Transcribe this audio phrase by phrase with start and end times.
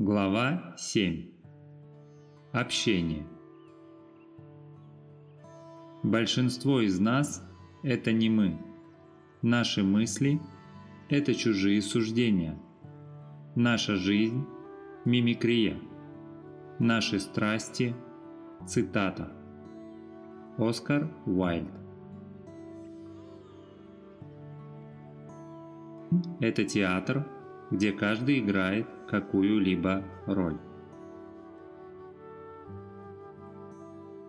[0.00, 1.28] Глава 7.
[2.52, 3.26] Общение.
[6.04, 7.44] Большинство из нас–
[7.82, 8.56] это не мы.
[9.42, 10.40] Наши мысли–
[11.08, 12.56] это чужие суждения.
[13.56, 14.46] Наша жизнь–
[15.04, 15.76] мимикрия.
[16.78, 17.92] Наши страсти–
[18.68, 19.32] цитата.
[20.58, 21.72] Оскар Уайльд.
[26.38, 27.26] Это театр,
[27.70, 30.58] где каждый играет какую-либо роль.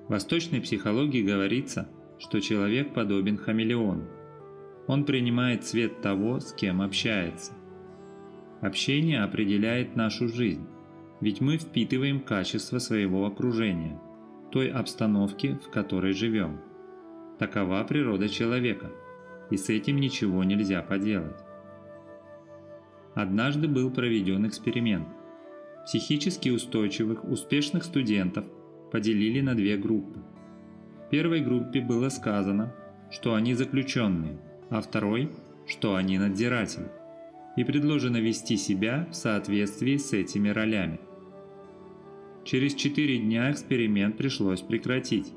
[0.07, 4.07] В восточной психологии говорится, что человек подобен хамелеону.
[4.87, 7.53] Он принимает цвет того, с кем общается.
[8.59, 10.67] Общение определяет нашу жизнь,
[11.21, 14.01] ведь мы впитываем качество своего окружения,
[14.51, 16.59] той обстановки, в которой живем.
[17.37, 18.91] Такова природа человека,
[19.49, 21.37] и с этим ничего нельзя поделать.
[23.15, 25.07] Однажды был проведен эксперимент.
[25.85, 28.45] Психически устойчивых, успешных студентов
[28.91, 30.19] поделили на две группы.
[31.09, 32.73] Первой группе было сказано,
[33.09, 34.39] что они заключенные,
[34.69, 35.31] а второй,
[35.65, 36.91] что они надзиратели,
[37.57, 40.99] и предложено вести себя в соответствии с этими ролями.
[42.45, 45.33] Через четыре дня эксперимент пришлось прекратить,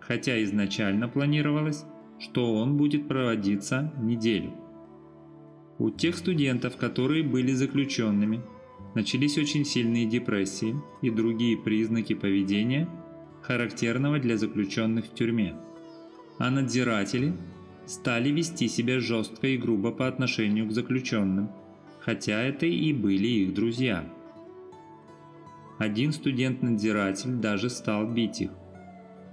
[0.00, 1.84] хотя изначально планировалось,
[2.18, 4.52] что он будет проводиться неделю.
[5.82, 8.40] У тех студентов, которые были заключенными,
[8.94, 12.88] начались очень сильные депрессии и другие признаки поведения,
[13.42, 15.56] характерного для заключенных в тюрьме.
[16.38, 17.32] А надзиратели
[17.84, 21.50] стали вести себя жестко и грубо по отношению к заключенным,
[21.98, 24.04] хотя это и были их друзья.
[25.78, 28.52] Один студент-надзиратель даже стал бить их.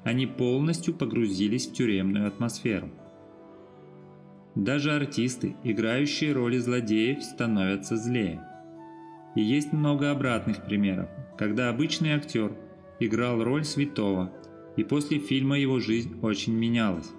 [0.03, 2.89] Они полностью погрузились в тюремную атмосферу.
[4.59, 8.43] Даже артисты, играющие роли злодеев, становятся злее.
[9.33, 11.07] И есть много обратных примеров,
[11.38, 12.51] когда обычный актер
[12.99, 14.33] играл роль святого,
[14.75, 17.09] и после фильма его жизнь очень менялась.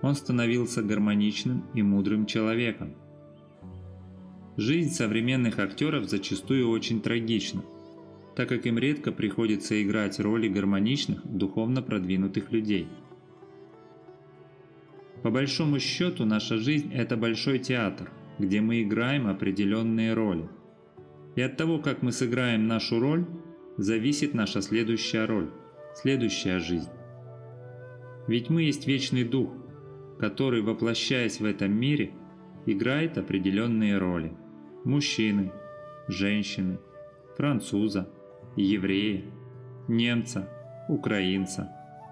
[0.00, 2.94] Он становился гармоничным и мудрым человеком.
[4.56, 7.64] Жизнь современных актеров зачастую очень трагична,
[8.36, 12.86] так как им редко приходится играть роли гармоничных, духовно продвинутых людей–
[15.26, 20.48] по большому счету наша жизнь– это большой театр, где мы играем определенные роли.
[21.34, 23.26] И от того, как мы сыграем нашу роль,
[23.76, 25.50] зависит наша следующая роль,
[25.96, 26.92] следующая жизнь.
[28.28, 29.50] Ведь мы есть вечный дух,
[30.20, 32.12] который, воплощаясь в этом мире,
[32.64, 34.32] играет определенные роли.
[34.84, 35.50] Мужчины,
[36.06, 36.78] женщины,
[37.36, 38.08] француза,
[38.54, 39.24] еврея,
[39.88, 40.48] немца,
[40.88, 41.68] украинца,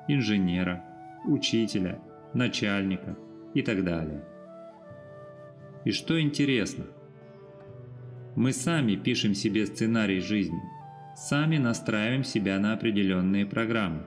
[0.09, 0.85] инженера,
[1.29, 2.03] учителя–
[2.35, 3.17] начальника
[3.55, 4.25] и так далее.
[5.85, 6.85] И что интересно,
[8.37, 10.61] мы сами пишем себе сценарий жизни,
[11.15, 14.05] сами настраиваем себя на определенные программы,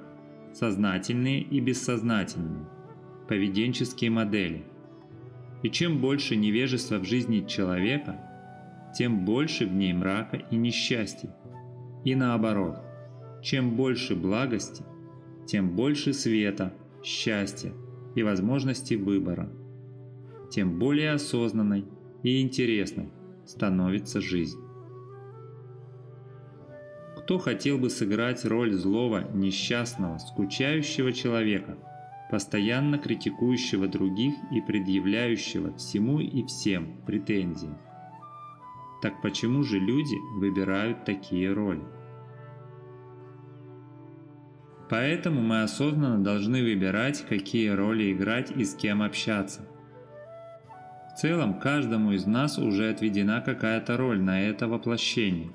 [0.54, 2.68] сознательные и бессознательные,
[3.28, 4.66] поведенческие модели.
[5.64, 8.20] И чем больше невежества в жизни человека,
[8.96, 11.36] тем больше в ней мрака и несчастья.
[12.04, 12.80] И наоборот,
[13.42, 14.84] чем больше благости,
[15.46, 16.74] тем больше света,
[17.04, 17.72] счастья,
[18.18, 19.48] и возможности выбора,
[20.50, 21.86] тем более осознанной
[22.24, 23.12] и интересной
[23.46, 24.60] становится жизнь.
[27.16, 31.78] Кто хотел бы сыграть роль злого, несчастного, скучающего человека,
[32.32, 37.78] постоянно критикующего других и предъявляющего всему и всем претензии?
[39.04, 41.84] Так почему же люди выбирают такие роли?
[44.90, 49.68] Поэтому мы осознанно должны выбирать, какие роли играть и с кем общаться.
[51.14, 55.52] В целом, каждому из нас уже отведена какая-то роль на это воплощение.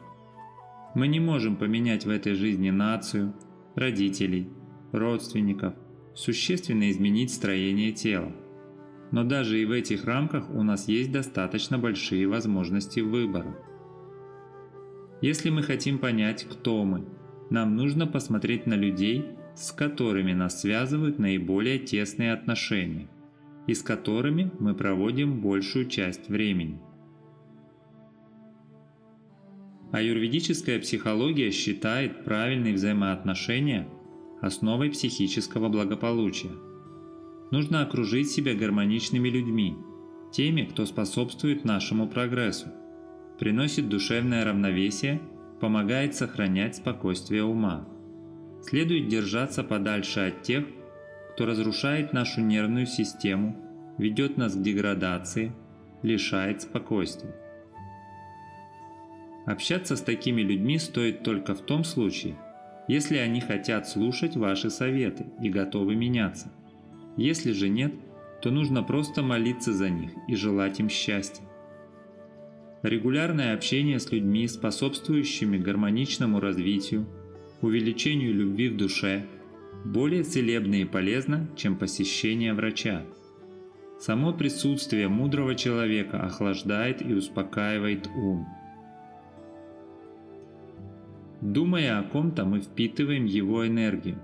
[0.94, 3.32] Мы не можем поменять в этой жизни нацию,
[3.74, 4.50] родителей,
[4.90, 5.74] родственников,
[6.14, 8.32] существенно изменить строение тела.
[9.12, 13.56] Но даже и в этих рамках у нас есть достаточно большие возможности выбора.
[15.22, 17.04] Если мы хотим понять, кто мы,
[17.52, 23.08] нам нужно посмотреть на людей, с которыми нас связывают наиболее тесные отношения
[23.66, 26.80] и с которыми мы проводим большую часть времени.
[29.92, 33.86] Аюрведическая психология считает правильные взаимоотношения
[34.40, 36.52] основой психического благополучия.
[37.50, 39.76] Нужно окружить себя гармоничными людьми,
[40.32, 42.68] теми, кто способствует нашему прогрессу,
[43.38, 45.20] приносит душевное равновесие
[45.62, 47.86] помогает сохранять спокойствие ума.
[48.64, 50.64] Следует держаться подальше от тех,
[51.32, 53.56] кто разрушает нашу нервную систему,
[53.96, 55.52] ведет нас к деградации,
[56.02, 57.36] лишает спокойствия.
[59.46, 62.34] Общаться с такими людьми стоит только в том случае,
[62.88, 66.50] если они хотят слушать ваши советы и готовы меняться.
[67.16, 67.94] Если же нет,
[68.42, 71.44] то нужно просто молиться за них и желать им счастья.
[72.82, 77.06] Регулярное общение с людьми, способствующими гармоничному развитию,
[77.60, 79.24] увеличению любви в душе,
[79.84, 83.04] более целебно и полезно, чем посещение врача.
[84.00, 88.48] Само присутствие мудрого человека охлаждает и успокаивает ум.
[91.40, 94.20] Думая о ком-то, мы впитываем его энергию.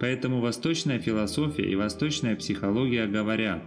[0.00, 3.62] Поэтому восточная философия и восточная психология говорят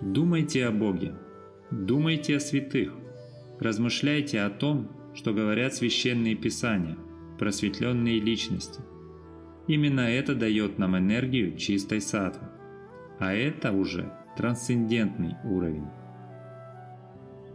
[0.00, 1.14] «Думайте о Боге,
[1.70, 2.92] думайте о святых,
[3.58, 6.96] размышляйте о том, что говорят священные писания,
[7.38, 8.80] просветленные личности.
[9.66, 12.48] Именно это дает нам энергию чистой сатвы,
[13.18, 15.86] а это уже трансцендентный уровень.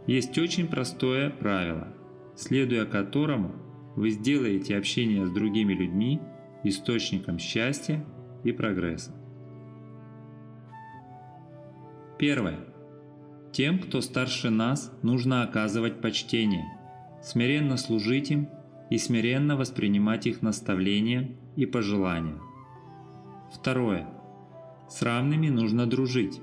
[0.06, 1.88] Есть очень простое правило–
[2.36, 3.52] следуя которому
[3.96, 6.20] вы сделаете общение с другими людьми
[6.62, 8.04] источником счастья
[8.44, 9.12] и прогресса.
[12.18, 12.58] Первое.
[13.56, 16.66] Тем, кто старше нас, нужно оказывать почтение,
[17.22, 18.50] смиренно служить им
[18.90, 22.38] и смиренно воспринимать их наставления и пожелания.
[23.50, 24.08] Второе.
[24.90, 26.38] С равными нужно дружить,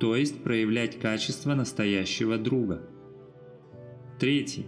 [0.00, 2.90] то есть проявлять качество настоящего друга.
[4.18, 4.66] Третий.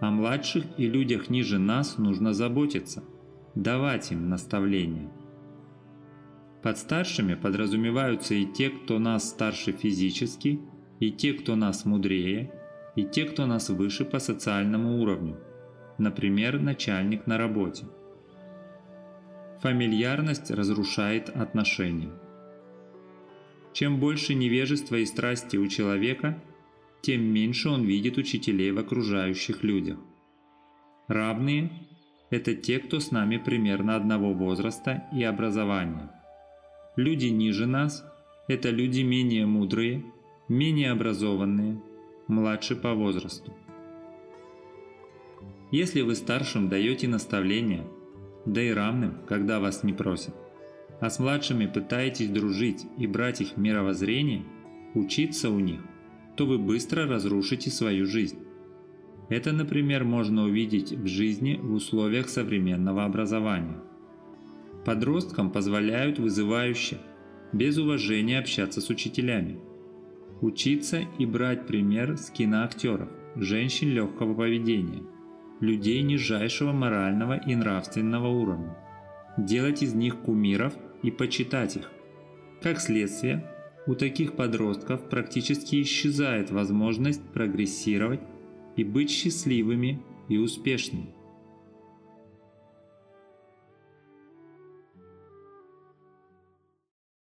[0.00, 3.04] О младших и людях ниже нас нужно заботиться,
[3.54, 5.10] давать им наставления.
[6.62, 10.62] Под старшими подразумеваются и те, кто нас старше физически,
[11.00, 12.52] и те, кто нас мудрее,
[12.96, 15.38] и те, кто нас выше по социальному уровню,
[15.98, 17.86] например, начальник на работе.
[19.60, 22.12] Фамильярность разрушает отношения.
[23.72, 26.40] Чем больше невежества и страсти у человека–
[27.04, 29.98] тем меньше он видит учителей в окружающих людях.
[31.06, 31.70] Равные–
[32.30, 36.10] это те, кто с нами примерно одного возраста и образования.
[36.96, 38.02] Люди ниже нас–
[38.48, 40.02] это люди менее мудрые,
[40.48, 41.80] менее образованные,
[42.26, 43.52] младше по возрасту.
[45.70, 47.86] Если вы старшим даете наставления,
[48.44, 50.34] да и равным, когда вас не просят,
[51.00, 54.44] а с младшими пытаетесь дружить и брать их мировоззрение,
[54.94, 55.80] учиться у них,
[56.36, 58.38] то вы быстро разрушите свою жизнь.
[59.30, 63.80] Это, например, можно увидеть в жизни в условиях современного образования.
[64.84, 66.98] Подросткам позволяют вызывающе,
[67.52, 69.58] без уважения общаться с учителями.
[70.44, 75.02] Учиться и брать пример с киноактеров, женщин легкого поведения,
[75.60, 78.76] людей нижайшего морального и нравственного уровня.
[79.38, 81.90] Делать из них кумиров и почитать их.
[82.60, 83.50] Как следствие,
[83.86, 88.20] у таких подростков практически исчезает возможность прогрессировать
[88.76, 91.14] и быть счастливыми и успешными.